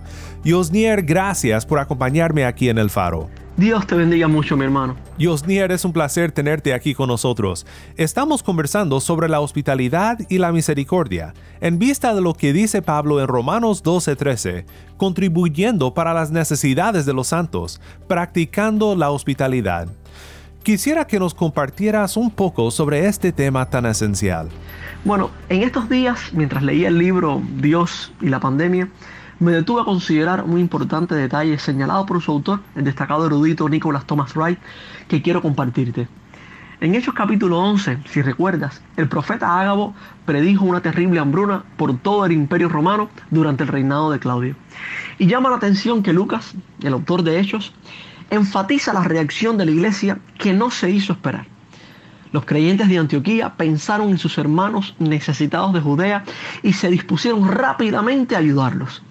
Josnier, 0.46 1.02
gracias 1.02 1.66
por 1.66 1.80
acompañarme 1.80 2.44
aquí 2.44 2.68
en 2.68 2.78
el 2.78 2.88
Faro. 2.88 3.28
Dios 3.60 3.86
te 3.86 3.94
bendiga 3.94 4.26
mucho, 4.26 4.56
mi 4.56 4.64
hermano. 4.64 4.96
Yosnier, 5.18 5.70
es 5.70 5.84
un 5.84 5.92
placer 5.92 6.32
tenerte 6.32 6.72
aquí 6.72 6.94
con 6.94 7.08
nosotros. 7.08 7.66
Estamos 7.98 8.42
conversando 8.42 9.00
sobre 9.00 9.28
la 9.28 9.40
hospitalidad 9.40 10.18
y 10.30 10.38
la 10.38 10.50
misericordia, 10.50 11.34
en 11.60 11.78
vista 11.78 12.14
de 12.14 12.22
lo 12.22 12.32
que 12.32 12.54
dice 12.54 12.80
Pablo 12.80 13.20
en 13.20 13.28
Romanos 13.28 13.82
12:13, 13.82 14.64
contribuyendo 14.96 15.92
para 15.92 16.14
las 16.14 16.30
necesidades 16.30 17.04
de 17.04 17.12
los 17.12 17.26
santos, 17.26 17.82
practicando 18.08 18.96
la 18.96 19.10
hospitalidad. 19.10 19.88
Quisiera 20.62 21.06
que 21.06 21.18
nos 21.18 21.34
compartieras 21.34 22.16
un 22.16 22.30
poco 22.30 22.70
sobre 22.70 23.08
este 23.08 23.30
tema 23.30 23.68
tan 23.68 23.84
esencial. 23.84 24.48
Bueno, 25.04 25.30
en 25.50 25.64
estos 25.64 25.86
días, 25.90 26.18
mientras 26.32 26.62
leía 26.62 26.88
el 26.88 26.96
libro 26.96 27.42
Dios 27.58 28.10
y 28.22 28.30
la 28.30 28.40
pandemia, 28.40 28.88
me 29.40 29.52
detuve 29.52 29.80
a 29.80 29.84
considerar 29.84 30.44
un 30.44 30.58
importante 30.58 31.14
detalle 31.14 31.58
señalado 31.58 32.04
por 32.04 32.20
su 32.20 32.30
autor, 32.30 32.60
el 32.76 32.84
destacado 32.84 33.26
erudito 33.26 33.68
Nicholas 33.68 34.06
Thomas 34.06 34.36
Wright, 34.36 34.58
que 35.08 35.22
quiero 35.22 35.40
compartirte. 35.40 36.08
En 36.82 36.94
Hechos 36.94 37.14
capítulo 37.14 37.58
11, 37.58 37.98
si 38.06 38.22
recuerdas, 38.22 38.82
el 38.96 39.08
profeta 39.08 39.60
Ágabo 39.60 39.94
predijo 40.26 40.66
una 40.66 40.82
terrible 40.82 41.20
hambruna 41.20 41.64
por 41.76 41.96
todo 41.98 42.26
el 42.26 42.32
imperio 42.32 42.68
romano 42.68 43.08
durante 43.30 43.64
el 43.64 43.68
reinado 43.68 44.10
de 44.10 44.18
Claudio. 44.18 44.56
Y 45.18 45.26
llama 45.26 45.50
la 45.50 45.56
atención 45.56 46.02
que 46.02 46.12
Lucas, 46.12 46.54
el 46.82 46.92
autor 46.92 47.22
de 47.22 47.40
Hechos, 47.40 47.72
enfatiza 48.28 48.92
la 48.92 49.04
reacción 49.04 49.56
de 49.56 49.64
la 49.64 49.70
iglesia 49.72 50.18
que 50.38 50.52
no 50.52 50.70
se 50.70 50.90
hizo 50.90 51.14
esperar. 51.14 51.46
Los 52.32 52.44
creyentes 52.44 52.88
de 52.88 52.98
Antioquía 52.98 53.54
pensaron 53.56 54.10
en 54.10 54.18
sus 54.18 54.38
hermanos 54.38 54.94
necesitados 54.98 55.72
de 55.72 55.80
Judea 55.80 56.24
y 56.62 56.74
se 56.74 56.88
dispusieron 56.88 57.48
rápidamente 57.48 58.36
a 58.36 58.38
ayudarlos. 58.38 59.02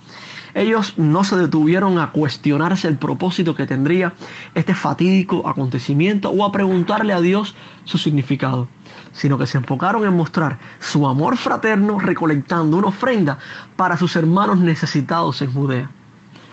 Ellos 0.53 0.93
no 0.97 1.23
se 1.23 1.35
detuvieron 1.35 1.99
a 1.99 2.11
cuestionarse 2.11 2.87
el 2.87 2.97
propósito 2.97 3.55
que 3.55 3.67
tendría 3.67 4.13
este 4.55 4.73
fatídico 4.73 5.47
acontecimiento 5.47 6.29
o 6.29 6.43
a 6.43 6.51
preguntarle 6.51 7.13
a 7.13 7.21
Dios 7.21 7.55
su 7.83 7.97
significado, 7.97 8.67
sino 9.11 9.37
que 9.37 9.47
se 9.47 9.57
enfocaron 9.57 10.05
en 10.05 10.15
mostrar 10.15 10.59
su 10.79 11.07
amor 11.07 11.37
fraterno 11.37 11.99
recolectando 11.99 12.77
una 12.77 12.87
ofrenda 12.87 13.37
para 13.75 13.97
sus 13.97 14.15
hermanos 14.15 14.59
necesitados 14.59 15.41
en 15.41 15.53
Judea. 15.53 15.89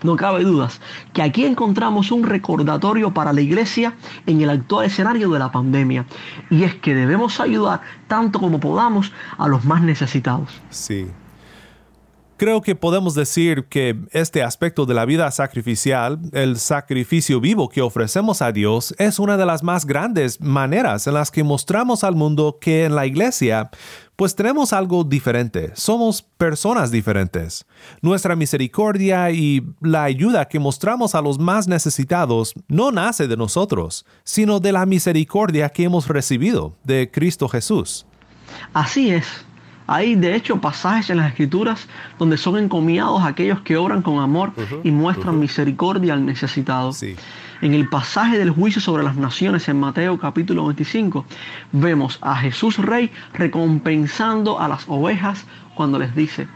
No 0.03 0.17
cabe 0.17 0.45
dudas 0.45 0.81
que 1.13 1.23
aquí 1.23 1.45
encontramos 1.45 2.13
un 2.13 2.23
recordatorio 2.23 3.15
para 3.15 3.33
la 3.33 3.41
iglesia 3.41 3.95
en 4.27 4.41
el 4.43 4.51
actual 4.51 4.87
escenario 4.87 5.31
de 5.31 5.39
la 5.39 5.51
pandemia. 5.51 6.05
Y 6.51 6.65
es 6.65 6.75
que 6.75 6.95
debemos 6.95 7.41
ayudar 7.41 7.81
tanto 8.07 8.39
como 8.39 8.61
podamos 8.61 9.13
a 9.39 9.49
los 9.49 9.65
más 9.65 9.83
necesitados. 9.83 10.61
Sí, 10.71 11.07
Creo 12.37 12.61
que 12.61 12.75
podemos 12.75 13.15
decir 13.15 13.65
que 13.65 13.97
este 14.11 14.43
aspecto 14.43 14.85
de 14.85 14.93
la 14.93 15.07
vida 15.07 15.31
sacrificial, 15.31 16.19
el 16.33 16.59
sacrificio 16.59 17.41
vivo 17.41 17.71
que 17.71 17.81
ofrecemos 17.81 18.43
a 18.43 18.53
Dios, 18.53 18.95
es 18.99 19.19
una 19.19 19.39
de 19.39 19.47
las 19.47 19.63
más 19.63 19.87
grandes 19.87 20.39
maneras 20.41 21.07
en 21.07 21.15
las 21.15 21.31
que 21.31 21.43
mostramos 21.43 22.05
al 22.05 22.15
mundo 22.15 22.59
que 22.61 22.85
en 22.85 22.95
la 22.95 23.07
iglesia 23.07 23.71
pues 24.17 24.35
tenemos 24.35 24.73
algo 24.73 25.05
diferente, 25.05 25.73
somos 25.75 26.23
personas 26.23 26.91
diferentes. 26.91 27.67
Nuestra 28.01 28.35
misericordia 28.37 29.31
y 29.31 29.63
la 29.81 30.05
ayuda 30.05 30.49
que 30.49 30.59
mostramos 30.59 31.15
a 31.15 31.23
los 31.23 31.39
más 31.39 31.69
necesitados 31.69 32.55
no 32.67 32.93
nace 32.93 33.29
de 33.29 33.37
nosotros, 33.37 34.05
sino 34.25 34.59
de 34.61 34.73
la 34.73 34.87
misericordia 34.87 35.69
que 35.69 35.85
hemos 35.85 36.09
recibido 36.09 36.75
de 36.85 37.11
Cristo 37.11 37.49
Jesús. 37.49 38.07
Así 38.73 39.11
es. 39.11 39.27
Hay 39.87 40.17
de 40.17 40.35
hecho 40.35 40.61
pasajes 40.61 41.11
en 41.11 41.19
las 41.19 41.29
escrituras 41.29 41.89
donde 42.19 42.37
son 42.37 42.59
encomiados 42.59 43.23
aquellos 43.23 43.61
que 43.61 43.77
obran 43.77 44.03
con 44.03 44.19
amor 44.19 44.53
y 44.83 44.91
muestran 44.91 45.39
misericordia 45.39 46.15
al 46.15 46.27
necesitado. 46.27 46.93
En 47.63 47.73
el 47.73 47.89
pasaje 47.89 48.39
del 48.39 48.51
juicio 48.51 48.81
sobre 48.81 49.03
las 49.03 49.17
naciones 49.17 49.69
en 49.69 49.81
Mateo 49.81 50.19
capítulo 50.19 50.67
25 50.67 51.25
vemos 51.73 52.19
a 52.21 52.37
Jesús 52.37 52.79
Rey 52.79 53.11
recompensando 53.33 54.61
a 54.61 54.69
las 54.69 54.85
ovejas 54.89 55.47
cuando 55.75 55.99
les 55.99 56.15
dice, 56.15 56.49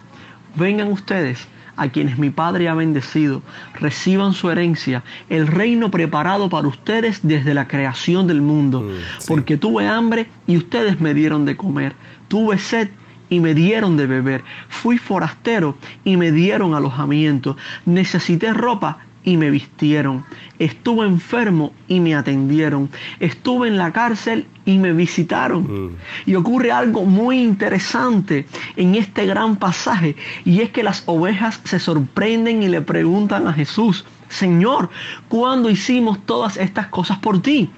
vengan 0.56 0.90
ustedes 0.92 1.46
a 1.76 1.88
quienes 1.88 2.18
mi 2.18 2.28
Padre 2.28 2.68
ha 2.68 2.74
bendecido, 2.74 3.42
reciban 3.74 4.34
su 4.34 4.50
herencia, 4.50 5.02
el 5.30 5.46
reino 5.46 5.90
preparado 5.90 6.50
para 6.50 6.68
ustedes 6.68 7.20
desde 7.22 7.54
la 7.54 7.68
creación 7.68 8.26
del 8.26 8.42
mundo, 8.42 8.82
mm, 8.82 9.26
porque 9.26 9.56
tuve 9.56 9.86
hambre 9.86 10.28
y 10.46 10.58
ustedes 10.58 11.00
me 11.00 11.14
dieron 11.14 11.46
de 11.46 11.56
comer, 11.56 11.94
tuve 12.28 12.58
sed 12.58 12.90
y 13.30 13.40
me 13.40 13.54
dieron 13.54 13.96
de 13.96 14.06
beber. 14.06 14.44
Fui 14.68 14.98
forastero 14.98 15.76
y 16.04 16.16
me 16.16 16.32
dieron 16.32 16.74
alojamiento. 16.74 17.56
Necesité 17.86 18.52
ropa 18.52 18.98
y 19.24 19.36
me 19.36 19.50
vistieron. 19.50 20.24
Estuve 20.58 21.06
enfermo 21.06 21.72
y 21.88 22.00
me 22.00 22.14
atendieron. 22.14 22.90
Estuve 23.20 23.68
en 23.68 23.76
la 23.76 23.92
cárcel 23.92 24.46
y 24.64 24.78
me 24.78 24.92
visitaron. 24.92 25.62
Mm. 25.62 25.96
Y 26.26 26.34
ocurre 26.34 26.72
algo 26.72 27.04
muy 27.04 27.40
interesante 27.42 28.46
en 28.76 28.94
este 28.94 29.26
gran 29.26 29.56
pasaje 29.56 30.16
y 30.44 30.60
es 30.60 30.70
que 30.70 30.82
las 30.82 31.02
ovejas 31.06 31.60
se 31.64 31.78
sorprenden 31.78 32.62
y 32.62 32.68
le 32.68 32.80
preguntan 32.80 33.46
a 33.46 33.52
Jesús, 33.52 34.04
Señor, 34.28 34.90
¿cuándo 35.28 35.70
hicimos 35.70 36.24
todas 36.24 36.56
estas 36.56 36.86
cosas 36.86 37.18
por 37.18 37.42
ti? 37.42 37.70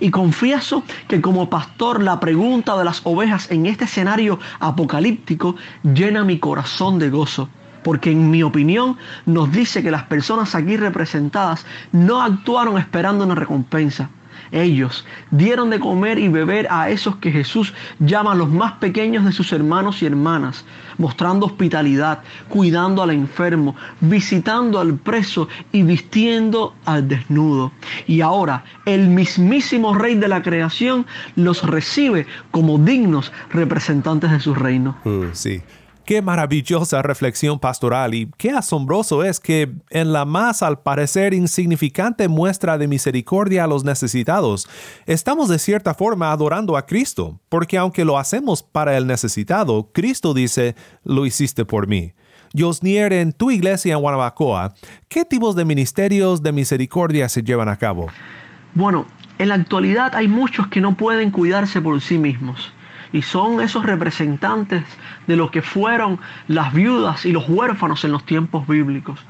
Y 0.00 0.10
confieso 0.10 0.84
que 1.08 1.20
como 1.20 1.50
pastor 1.50 2.02
la 2.02 2.20
pregunta 2.20 2.76
de 2.76 2.84
las 2.84 3.00
ovejas 3.04 3.50
en 3.50 3.66
este 3.66 3.84
escenario 3.84 4.38
apocalíptico 4.60 5.56
llena 5.82 6.24
mi 6.24 6.38
corazón 6.38 6.98
de 6.98 7.10
gozo 7.10 7.48
porque 7.84 8.10
en 8.10 8.30
mi 8.30 8.42
opinión 8.42 8.96
nos 9.26 9.52
dice 9.52 9.82
que 9.82 9.90
las 9.90 10.04
personas 10.04 10.54
aquí 10.54 10.76
representadas 10.76 11.64
no 11.92 12.22
actuaron 12.22 12.78
esperando 12.78 13.24
una 13.24 13.34
recompensa, 13.34 14.08
ellos 14.52 15.04
dieron 15.30 15.70
de 15.70 15.80
comer 15.80 16.18
y 16.18 16.28
beber 16.28 16.66
a 16.70 16.90
esos 16.90 17.16
que 17.16 17.30
Jesús 17.30 17.74
llama 17.98 18.34
los 18.34 18.50
más 18.50 18.72
pequeños 18.74 19.24
de 19.24 19.32
sus 19.32 19.52
hermanos 19.52 20.02
y 20.02 20.06
hermanas, 20.06 20.64
mostrando 20.98 21.46
hospitalidad, 21.46 22.22
cuidando 22.48 23.02
al 23.02 23.10
enfermo, 23.10 23.74
visitando 24.00 24.80
al 24.80 24.96
preso 24.96 25.48
y 25.72 25.82
vistiendo 25.82 26.74
al 26.84 27.08
desnudo. 27.08 27.72
Y 28.06 28.20
ahora 28.20 28.64
el 28.86 29.08
mismísimo 29.08 29.94
Rey 29.94 30.14
de 30.14 30.28
la 30.28 30.42
creación 30.42 31.06
los 31.36 31.62
recibe 31.62 32.26
como 32.50 32.78
dignos 32.78 33.32
representantes 33.50 34.30
de 34.30 34.40
su 34.40 34.54
reino. 34.54 34.96
Mm, 35.04 35.24
sí. 35.32 35.62
Qué 36.04 36.20
maravillosa 36.20 37.00
reflexión 37.00 37.58
pastoral 37.58 38.12
y 38.12 38.30
qué 38.36 38.50
asombroso 38.50 39.24
es 39.24 39.40
que 39.40 39.72
en 39.88 40.12
la 40.12 40.26
más 40.26 40.62
al 40.62 40.80
parecer 40.80 41.32
insignificante 41.32 42.28
muestra 42.28 42.76
de 42.76 42.88
misericordia 42.88 43.64
a 43.64 43.66
los 43.66 43.84
necesitados, 43.84 44.68
estamos 45.06 45.48
de 45.48 45.58
cierta 45.58 45.94
forma 45.94 46.30
adorando 46.30 46.76
a 46.76 46.84
Cristo, 46.84 47.40
porque 47.48 47.78
aunque 47.78 48.04
lo 48.04 48.18
hacemos 48.18 48.62
para 48.62 48.98
el 48.98 49.06
necesitado, 49.06 49.92
Cristo 49.94 50.34
dice, 50.34 50.76
lo 51.04 51.24
hiciste 51.24 51.64
por 51.64 51.86
mí. 51.86 52.12
Josnier, 52.54 53.14
en 53.14 53.32
tu 53.32 53.50
iglesia 53.50 53.94
en 53.94 54.00
Guanabacoa, 54.00 54.74
¿qué 55.08 55.24
tipos 55.24 55.56
de 55.56 55.64
ministerios 55.64 56.42
de 56.42 56.52
misericordia 56.52 57.30
se 57.30 57.42
llevan 57.42 57.70
a 57.70 57.78
cabo? 57.78 58.08
Bueno, 58.74 59.06
en 59.38 59.48
la 59.48 59.54
actualidad 59.54 60.14
hay 60.14 60.28
muchos 60.28 60.66
que 60.66 60.82
no 60.82 60.98
pueden 60.98 61.30
cuidarse 61.30 61.80
por 61.80 61.98
sí 62.02 62.18
mismos 62.18 62.74
y 63.14 63.22
son 63.22 63.60
esos 63.60 63.86
representantes 63.86 64.82
de 65.28 65.36
lo 65.36 65.52
que 65.52 65.62
fueron 65.62 66.18
las 66.48 66.74
viudas 66.74 67.24
y 67.24 67.30
los 67.30 67.48
huérfanos 67.48 68.04
en 68.04 68.10
los 68.10 68.26
tiempos 68.26 68.66
bíblicos. 68.66 69.20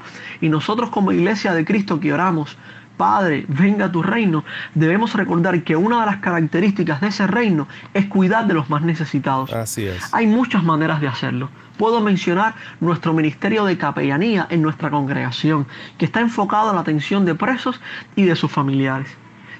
Y 0.41 0.49
nosotros 0.49 0.89
como 0.89 1.11
iglesia 1.11 1.53
de 1.53 1.63
Cristo 1.63 1.99
que 1.99 2.11
oramos, 2.11 2.57
Padre, 2.97 3.45
venga 3.47 3.85
a 3.85 3.91
tu 3.91 4.01
reino, 4.01 4.43
debemos 4.73 5.13
recordar 5.13 5.61
que 5.63 5.75
una 5.75 5.99
de 5.99 6.07
las 6.07 6.17
características 6.17 6.99
de 6.99 7.09
ese 7.09 7.27
reino 7.27 7.67
es 7.93 8.07
cuidar 8.07 8.47
de 8.47 8.55
los 8.55 8.71
más 8.71 8.81
necesitados. 8.81 9.53
Así 9.53 9.85
es. 9.85 10.11
Hay 10.15 10.25
muchas 10.25 10.63
maneras 10.63 10.99
de 10.99 11.07
hacerlo. 11.07 11.51
Puedo 11.77 12.01
mencionar 12.01 12.55
nuestro 12.79 13.13
ministerio 13.13 13.65
de 13.65 13.77
capellanía 13.77 14.47
en 14.49 14.63
nuestra 14.63 14.89
congregación, 14.89 15.67
que 15.99 16.05
está 16.05 16.21
enfocado 16.21 16.69
en 16.71 16.75
la 16.75 16.81
atención 16.81 17.23
de 17.23 17.35
presos 17.35 17.79
y 18.15 18.23
de 18.23 18.35
sus 18.35 18.51
familiares. 18.51 19.15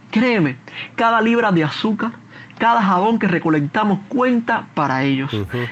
Créeme, 0.10 0.56
cada 0.96 1.22
libra 1.22 1.52
de 1.52 1.64
azúcar, 1.64 2.25
cada 2.58 2.82
jabón 2.82 3.20
que 3.20 3.28
recolectamos 3.28 4.00
cuenta 4.08 4.68
para 4.74 5.04
ellos. 5.04 5.32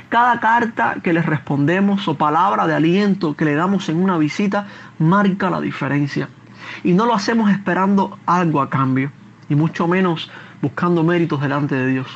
Cada 0.09 0.39
carta 0.39 0.97
que 1.01 1.13
les 1.13 1.25
respondemos 1.25 2.07
o 2.07 2.15
palabra 2.15 2.67
de 2.67 2.75
aliento 2.75 3.35
que 3.35 3.45
le 3.45 3.55
damos 3.55 3.89
en 3.89 4.03
una 4.03 4.17
visita 4.17 4.67
marca 4.99 5.49
la 5.49 5.61
diferencia. 5.61 6.29
Y 6.83 6.93
no 6.93 7.05
lo 7.05 7.13
hacemos 7.13 7.51
esperando 7.51 8.17
algo 8.25 8.61
a 8.61 8.69
cambio, 8.69 9.11
y 9.49 9.55
mucho 9.55 9.87
menos 9.87 10.31
buscando 10.61 11.03
méritos 11.03 11.41
delante 11.41 11.75
de 11.75 11.87
Dios. 11.87 12.07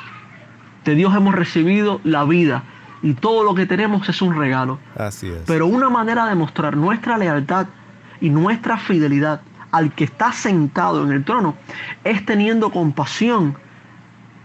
De 0.85 0.95
Dios 0.95 1.13
hemos 1.15 1.35
recibido 1.35 1.99
la 2.03 2.23
vida 2.23 2.63
y 3.01 3.13
todo 3.13 3.43
lo 3.43 3.53
que 3.53 3.65
tenemos 3.65 4.07
es 4.09 4.21
un 4.21 4.35
regalo. 4.35 4.79
Así 4.95 5.27
es. 5.27 5.43
Pero 5.45 5.67
una 5.67 5.89
manera 5.89 6.25
de 6.25 6.35
mostrar 6.35 6.75
nuestra 6.75 7.17
lealtad 7.17 7.67
y 8.21 8.29
nuestra 8.29 8.77
fidelidad 8.77 9.41
al 9.71 9.93
que 9.93 10.05
está 10.05 10.31
sentado 10.31 11.03
en 11.03 11.11
el 11.11 11.23
trono 11.23 11.55
es 12.03 12.25
teniendo 12.25 12.71
compasión 12.71 13.55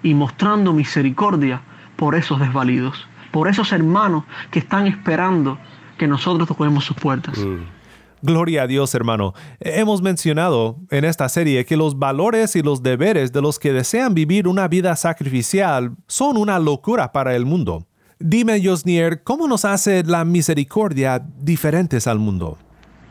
y 0.03 0.15
mostrando 0.15 0.73
misericordia 0.73 1.63
por 1.97 2.15
esos 2.15 2.41
desvalidos, 2.41 3.07
por 3.31 3.49
esos 3.49 3.73
hermanos 3.73 4.25
que 4.51 4.59
están 4.59 4.87
esperando 4.87 5.59
que 5.99 6.09
nosotros 6.09 6.49
toquemos 6.49 6.85
sus 6.85 6.97
puertas. 6.97 7.38
Mm. 7.38 7.83
Gloria 8.23 8.62
a 8.62 8.67
Dios, 8.69 8.95
hermano. 8.95 9.35
Hemos 9.59 10.01
mencionado 10.01 10.79
en 10.91 11.05
esta 11.05 11.29
serie 11.29 11.65
que 11.65 11.77
los 11.77 11.99
valores 11.99 12.55
y 12.55 12.62
los 12.62 12.83
deberes 12.83 13.33
de 13.33 13.43
los 13.43 13.59
que 13.59 13.73
desean 13.73 14.15
vivir 14.15 14.47
una 14.47 14.69
vida 14.69 14.95
sacrificial 14.95 15.97
son 16.07 16.37
una 16.37 16.61
locura 16.61 17.11
para 17.11 17.35
el 17.35 17.45
mundo. 17.45 17.85
Dime, 18.21 18.65
Josnier, 18.65 19.25
¿cómo 19.25 19.49
nos 19.49 19.65
hace 19.65 20.05
la 20.05 20.25
misericordia 20.25 21.21
diferentes 21.41 22.07
al 22.07 22.21
mundo? 22.21 22.59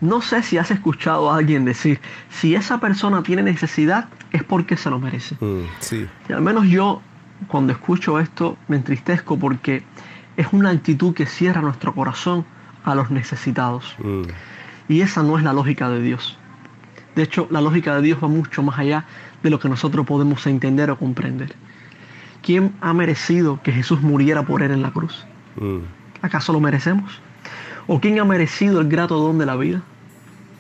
No 0.02 0.22
sé 0.22 0.42
si 0.42 0.58
has 0.58 0.72
escuchado 0.72 1.32
a 1.32 1.38
alguien 1.38 1.64
decir, 1.64 2.00
si 2.30 2.56
esa 2.56 2.80
persona 2.80 3.22
tiene 3.22 3.44
necesidad 3.44 4.10
es 4.32 4.44
porque 4.44 4.76
se 4.76 4.90
lo 4.90 5.00
merece. 5.00 5.36
Mm, 5.40 5.66
sí. 5.80 6.08
Y 6.28 6.34
al 6.34 6.42
menos 6.42 6.66
yo, 6.68 7.02
cuando 7.48 7.72
escucho 7.72 8.20
esto, 8.20 8.58
me 8.68 8.78
entristezco 8.78 9.38
porque 9.38 9.84
es 10.38 10.48
una 10.52 10.72
actitud 10.72 11.14
que 11.14 11.28
cierra 11.28 11.62
nuestro 11.62 11.94
corazón 11.94 12.46
a 12.84 12.96
los 12.96 13.12
necesitados. 13.12 13.96
Mm. 14.00 14.24
Y 14.90 15.02
esa 15.02 15.22
no 15.22 15.38
es 15.38 15.44
la 15.44 15.54
lógica 15.54 15.88
de 15.90 16.02
Dios. 16.02 16.38
De 17.16 17.24
hecho, 17.24 17.48
la 17.52 17.62
lógica 17.62 17.96
de 17.96 18.02
Dios 18.02 18.20
va 18.24 18.28
mucho 18.28 18.64
más 18.64 18.80
allá 18.80 19.06
de 19.44 19.50
lo 19.50 19.60
que 19.60 19.70
nosotros 19.70 20.06
podemos 20.06 20.46
entender 20.48 20.90
o 20.90 20.98
comprender. 20.98 21.56
¿Quién 22.42 22.74
ha 22.82 22.94
merecido 22.94 23.62
que 23.62 23.72
Jesús 23.72 24.02
muriera 24.02 24.44
por 24.44 24.64
él 24.64 24.72
en 24.72 24.82
la 24.82 24.92
cruz? 24.92 25.26
Mm. 25.58 25.80
¿Acaso 26.24 26.54
lo 26.54 26.60
merecemos? 26.60 27.20
¿O 27.88 28.00
quién 28.00 28.20
ha 28.20 28.26
merecido 28.26 28.80
el 28.80 28.88
grato 28.88 29.18
don 29.18 29.38
de 29.38 29.46
la 29.46 29.56
vida? 29.56 29.82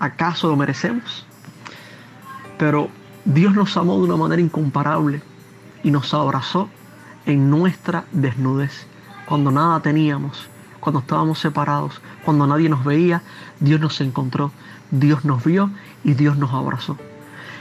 ¿Acaso 0.01 0.47
lo 0.47 0.55
merecemos? 0.55 1.27
Pero 2.57 2.89
Dios 3.23 3.53
nos 3.53 3.77
amó 3.77 3.99
de 3.99 4.05
una 4.05 4.17
manera 4.17 4.41
incomparable 4.41 5.21
y 5.83 5.91
nos 5.91 6.11
abrazó 6.15 6.69
en 7.27 7.51
nuestra 7.51 8.05
desnudez. 8.11 8.87
Cuando 9.27 9.51
nada 9.51 9.79
teníamos, 9.81 10.49
cuando 10.79 11.01
estábamos 11.01 11.37
separados, 11.37 12.01
cuando 12.25 12.47
nadie 12.47 12.67
nos 12.67 12.83
veía, 12.83 13.21
Dios 13.59 13.79
nos 13.79 14.01
encontró, 14.01 14.51
Dios 14.89 15.23
nos 15.23 15.43
vio 15.43 15.69
y 16.03 16.15
Dios 16.15 16.35
nos 16.35 16.51
abrazó. 16.51 16.97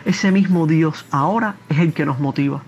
Ese 0.07 0.33
mismo 0.33 0.66
Dios 0.66 1.05
ahora 1.11 1.57
es 1.68 1.79
el 1.79 1.92
que 1.92 2.07
nos 2.07 2.20
motiva. 2.20 2.62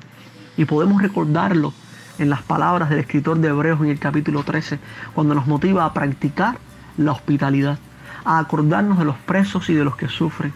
Y 0.59 0.67
podemos 0.67 1.01
recordarlo 1.01 1.73
en 2.19 2.29
las 2.29 2.43
palabras 2.43 2.91
del 2.91 2.99
escritor 2.99 3.39
de 3.39 3.49
Hebreos 3.49 3.81
en 3.81 3.87
el 3.87 3.99
capítulo 3.99 4.43
13, 4.43 4.79
cuando 5.15 5.35
nos 5.35 5.47
motiva 5.47 5.87
a 5.87 5.95
practicar 5.95 6.59
la 6.99 7.13
hospitalidad 7.13 7.79
a 8.25 8.39
acordarnos 8.39 8.99
de 8.99 9.05
los 9.05 9.17
presos 9.17 9.69
y 9.71 9.75
de 9.75 9.85
los 9.85 9.97
que 9.97 10.09
sufren. 10.09 10.53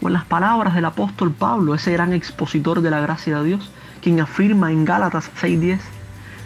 O 0.00 0.08
en 0.08 0.14
las 0.14 0.24
palabras 0.24 0.74
del 0.74 0.84
apóstol 0.84 1.32
Pablo, 1.32 1.74
ese 1.74 1.92
gran 1.92 2.12
expositor 2.12 2.80
de 2.80 2.90
la 2.90 3.00
gracia 3.00 3.38
de 3.38 3.44
Dios, 3.44 3.70
quien 4.00 4.20
afirma 4.20 4.72
en 4.72 4.84
Gálatas 4.84 5.30
6:10, 5.40 5.80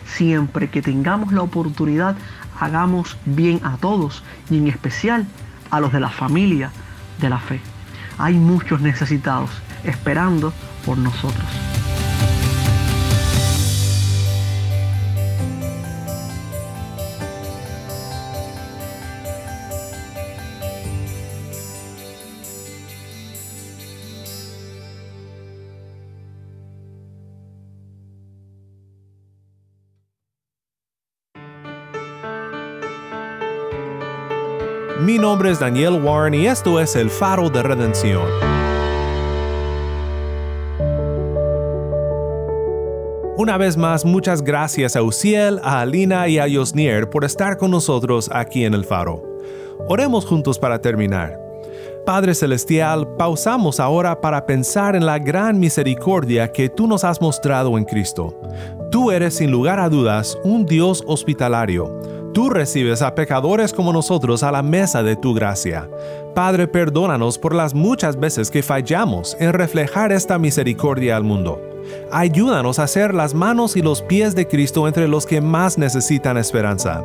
siempre 0.06 0.68
que 0.70 0.82
tengamos 0.82 1.32
la 1.32 1.42
oportunidad, 1.42 2.16
hagamos 2.58 3.16
bien 3.24 3.60
a 3.64 3.76
todos 3.76 4.22
y 4.50 4.58
en 4.58 4.68
especial 4.68 5.26
a 5.70 5.80
los 5.80 5.92
de 5.92 6.00
la 6.00 6.10
familia 6.10 6.70
de 7.20 7.30
la 7.30 7.38
fe. 7.38 7.60
Hay 8.18 8.34
muchos 8.34 8.80
necesitados 8.80 9.50
esperando 9.84 10.52
por 10.84 10.98
nosotros. 10.98 11.73
Mi 35.00 35.18
nombre 35.18 35.50
es 35.50 35.58
Daniel 35.58 36.00
Warren 36.00 36.34
y 36.34 36.46
esto 36.46 36.78
es 36.78 36.94
El 36.94 37.10
Faro 37.10 37.50
de 37.50 37.64
Redención. 37.64 38.22
Una 43.36 43.58
vez 43.58 43.76
más, 43.76 44.04
muchas 44.04 44.40
gracias 44.40 44.94
a 44.94 45.02
Uciel, 45.02 45.58
a 45.64 45.80
Alina 45.80 46.28
y 46.28 46.38
a 46.38 46.46
Yosnier 46.46 47.10
por 47.10 47.24
estar 47.24 47.56
con 47.56 47.72
nosotros 47.72 48.30
aquí 48.32 48.64
en 48.64 48.72
El 48.72 48.84
Faro. 48.84 49.20
Oremos 49.88 50.24
juntos 50.24 50.60
para 50.60 50.80
terminar. 50.80 51.40
Padre 52.06 52.32
Celestial, 52.32 53.16
pausamos 53.16 53.80
ahora 53.80 54.20
para 54.20 54.46
pensar 54.46 54.94
en 54.94 55.06
la 55.06 55.18
gran 55.18 55.58
misericordia 55.58 56.52
que 56.52 56.68
tú 56.68 56.86
nos 56.86 57.02
has 57.02 57.20
mostrado 57.20 57.76
en 57.76 57.84
Cristo. 57.84 58.40
Tú 58.92 59.10
eres 59.10 59.34
sin 59.34 59.50
lugar 59.50 59.80
a 59.80 59.88
dudas 59.88 60.38
un 60.44 60.64
Dios 60.66 61.02
hospitalario 61.04 62.13
Tú 62.34 62.50
recibes 62.50 63.00
a 63.00 63.14
pecadores 63.14 63.72
como 63.72 63.92
nosotros 63.92 64.42
a 64.42 64.50
la 64.50 64.60
mesa 64.60 65.04
de 65.04 65.14
tu 65.14 65.34
gracia. 65.34 65.88
Padre, 66.34 66.66
perdónanos 66.66 67.38
por 67.38 67.54
las 67.54 67.74
muchas 67.74 68.18
veces 68.18 68.50
que 68.50 68.64
fallamos 68.64 69.36
en 69.38 69.52
reflejar 69.52 70.10
esta 70.10 70.36
misericordia 70.36 71.16
al 71.16 71.22
mundo. 71.22 71.62
Ayúdanos 72.10 72.80
a 72.80 72.88
ser 72.88 73.14
las 73.14 73.34
manos 73.34 73.76
y 73.76 73.82
los 73.82 74.02
pies 74.02 74.34
de 74.34 74.48
Cristo 74.48 74.88
entre 74.88 75.06
los 75.06 75.26
que 75.26 75.40
más 75.40 75.78
necesitan 75.78 76.36
esperanza. 76.36 77.04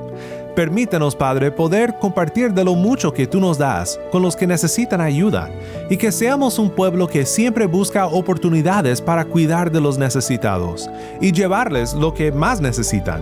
Permítenos, 0.55 1.15
Padre, 1.15 1.51
poder 1.51 1.95
compartir 1.99 2.53
de 2.53 2.63
lo 2.63 2.73
mucho 2.73 3.13
que 3.13 3.27
tú 3.27 3.39
nos 3.39 3.57
das 3.57 3.99
con 4.11 4.23
los 4.23 4.35
que 4.35 4.47
necesitan 4.47 4.99
ayuda 4.99 5.49
y 5.91 5.97
que 5.97 6.11
seamos 6.11 6.57
un 6.57 6.71
pueblo 6.71 7.07
que 7.07 7.25
siempre 7.25 7.67
busca 7.67 8.07
oportunidades 8.07 8.99
para 8.99 9.25
cuidar 9.25 9.71
de 9.71 9.79
los 9.79 9.99
necesitados 9.99 10.89
y 11.21 11.31
llevarles 11.31 11.93
lo 11.93 12.13
que 12.13 12.31
más 12.31 12.61
necesitan, 12.61 13.21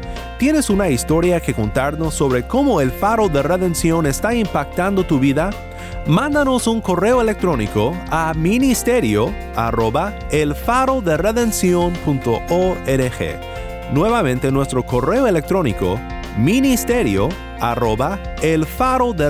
¿Tienes 0.41 0.71
una 0.71 0.89
historia 0.89 1.39
que 1.39 1.53
contarnos 1.53 2.15
sobre 2.15 2.47
cómo 2.47 2.81
el 2.81 2.89
Faro 2.89 3.29
de 3.29 3.43
Redención 3.43 4.07
está 4.07 4.33
impactando 4.33 5.05
tu 5.05 5.19
vida? 5.19 5.51
Mándanos 6.07 6.65
un 6.65 6.81
correo 6.81 7.21
electrónico 7.21 7.95
a 8.09 8.33
ministerio 8.33 9.31
arroba 9.55 10.17
el 10.31 10.55
faro 10.55 10.99
de 10.99 11.15
Nuevamente 13.93 14.51
nuestro 14.51 14.83
correo 14.83 15.27
electrónico 15.27 15.99
ministerio 16.39 17.29
arroba 17.59 18.17
el 18.41 18.65
faro 18.65 19.13
de 19.13 19.29